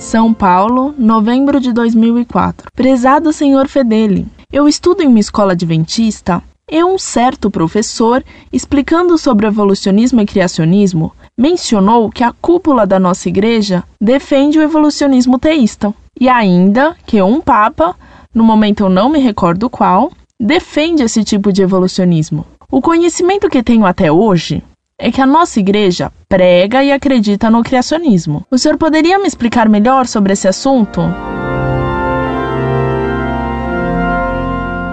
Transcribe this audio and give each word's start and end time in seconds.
São 0.00 0.32
Paulo, 0.32 0.94
novembro 0.98 1.60
de 1.60 1.74
2004. 1.74 2.72
Prezado 2.74 3.34
senhor 3.34 3.68
Fedeli, 3.68 4.26
eu 4.50 4.66
estudo 4.66 5.02
em 5.02 5.06
uma 5.06 5.20
escola 5.20 5.52
adventista 5.52 6.42
e 6.68 6.82
um 6.82 6.98
certo 6.98 7.50
professor, 7.50 8.24
explicando 8.50 9.18
sobre 9.18 9.46
evolucionismo 9.46 10.22
e 10.22 10.26
criacionismo, 10.26 11.12
mencionou 11.36 12.08
que 12.10 12.24
a 12.24 12.32
cúpula 12.32 12.86
da 12.86 12.98
nossa 12.98 13.28
igreja 13.28 13.84
defende 14.00 14.58
o 14.58 14.62
evolucionismo 14.62 15.38
teísta. 15.38 15.94
E 16.18 16.30
ainda 16.30 16.96
que 17.04 17.20
um 17.20 17.38
papa, 17.38 17.94
no 18.34 18.42
momento 18.42 18.84
eu 18.84 18.88
não 18.88 19.10
me 19.10 19.18
recordo 19.18 19.68
qual, 19.68 20.10
defende 20.40 21.02
esse 21.02 21.22
tipo 21.22 21.52
de 21.52 21.62
evolucionismo. 21.62 22.46
O 22.72 22.80
conhecimento 22.80 23.50
que 23.50 23.62
tenho 23.62 23.84
até 23.84 24.10
hoje 24.10 24.62
é 25.00 25.10
que 25.10 25.20
a 25.20 25.26
nossa 25.26 25.58
igreja 25.58 26.12
prega 26.28 26.84
e 26.84 26.92
acredita 26.92 27.50
no 27.50 27.64
criacionismo. 27.64 28.46
O 28.50 28.58
senhor 28.58 28.76
poderia 28.76 29.18
me 29.18 29.26
explicar 29.26 29.66
melhor 29.68 30.06
sobre 30.06 30.34
esse 30.34 30.46
assunto? 30.46 31.00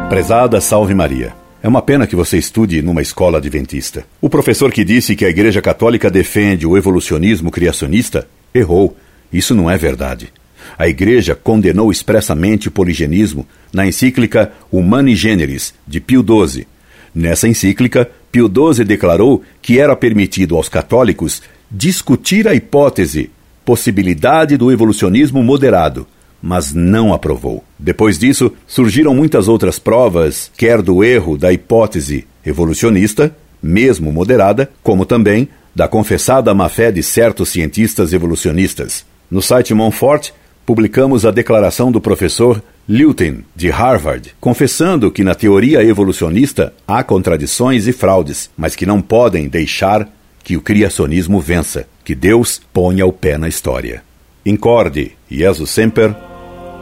Prezada 0.09 0.61
Salve 0.61 0.95
Maria. 0.95 1.33
É 1.61 1.67
uma 1.67 1.81
pena 1.81 2.07
que 2.07 2.15
você 2.15 2.37
estude 2.37 2.81
numa 2.81 3.01
escola 3.01 3.39
adventista. 3.39 4.05
O 4.21 4.29
professor 4.29 4.71
que 4.71 4.85
disse 4.85 5.15
que 5.15 5.25
a 5.25 5.29
Igreja 5.29 5.61
Católica 5.61 6.09
defende 6.09 6.65
o 6.65 6.77
evolucionismo 6.77 7.51
criacionista 7.51 8.25
errou. 8.53 8.95
Isso 9.33 9.53
não 9.53 9.69
é 9.69 9.77
verdade. 9.77 10.31
A 10.79 10.87
Igreja 10.87 11.35
condenou 11.35 11.91
expressamente 11.91 12.69
o 12.69 12.71
poligenismo 12.71 13.45
na 13.73 13.85
encíclica 13.85 14.53
Humani 14.71 15.15
Generis, 15.15 15.73
de 15.85 15.99
Pio 15.99 16.23
XII, 16.23 16.65
Nessa 17.13 17.47
encíclica, 17.47 18.09
Pio 18.31 18.47
XII 18.47 18.83
declarou 18.83 19.41
que 19.61 19.79
era 19.79 19.95
permitido 19.95 20.55
aos 20.55 20.69
católicos 20.69 21.41
discutir 21.69 22.47
a 22.47 22.55
hipótese, 22.55 23.29
possibilidade 23.65 24.55
do 24.55 24.71
evolucionismo 24.71 25.43
moderado, 25.43 26.07
mas 26.41 26.73
não 26.73 27.13
aprovou. 27.13 27.63
Depois 27.77 28.17
disso, 28.17 28.53
surgiram 28.65 29.13
muitas 29.13 29.47
outras 29.47 29.79
provas, 29.79 30.51
quer 30.57 30.81
do 30.81 31.03
erro 31.03 31.37
da 31.37 31.51
hipótese 31.51 32.25
evolucionista, 32.45 33.35
mesmo 33.61 34.11
moderada, 34.11 34.69
como 34.83 35.05
também 35.05 35.49
da 35.75 35.87
confessada 35.87 36.53
má-fé 36.53 36.91
de 36.91 37.03
certos 37.03 37.49
cientistas 37.49 38.13
evolucionistas. 38.13 39.05
No 39.29 39.41
site 39.41 39.73
Monfort, 39.73 40.31
publicamos 40.67 41.25
a 41.25 41.31
declaração 41.31 41.89
do 41.89 42.01
professor 42.01 42.61
Lewton, 42.89 43.37
de 43.55 43.69
Harvard, 43.69 44.35
confessando 44.37 45.09
que 45.09 45.23
na 45.23 45.33
teoria 45.33 45.81
evolucionista 45.81 46.73
há 46.85 47.01
contradições 47.05 47.87
e 47.87 47.93
fraudes, 47.93 48.49
mas 48.57 48.75
que 48.75 48.85
não 48.85 49.01
podem 49.01 49.47
deixar 49.47 50.09
que 50.43 50.57
o 50.57 50.61
criacionismo 50.61 51.39
vença, 51.39 51.87
que 52.03 52.13
Deus 52.13 52.61
ponha 52.73 53.05
o 53.05 53.13
pé 53.13 53.37
na 53.37 53.47
história. 53.47 54.03
Incorde, 54.45 55.13
Jesus 55.31 55.69
Semper, 55.69 56.13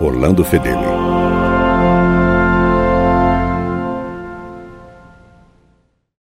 Orlando 0.02 0.44
Fedeli. 0.44 0.84